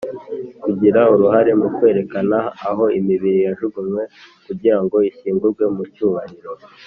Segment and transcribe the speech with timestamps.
[0.63, 4.03] Kugira uruhare mu kwerekana aho imibiri yajugunywe
[4.45, 6.51] kugira ngo ishyingurwe mu cyubahiro